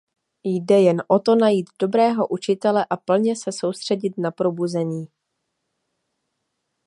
Jde 0.43 0.81
jen 0.81 1.01
o 1.07 1.19
to 1.19 1.35
najít 1.35 1.69
dobrého 1.81 2.27
učitele 2.27 2.85
a 2.89 2.97
plně 2.97 3.35
se 3.35 3.51
soustředit 3.51 4.17
na 4.17 4.31
probuzení. 4.31 5.07